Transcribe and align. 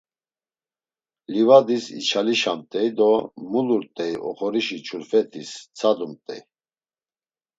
Livadis 1.33 1.85
içalişamt̆ey 1.99 2.89
do 2.97 3.11
mulurt̆ey 3.51 4.13
oxorişi 4.27 4.77
çuflet̆is 4.87 5.51
tsadumt̆ey. 5.75 6.41